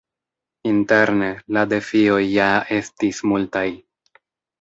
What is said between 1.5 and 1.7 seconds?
la